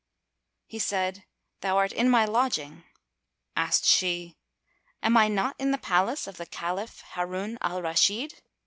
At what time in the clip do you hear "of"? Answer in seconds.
6.25-6.37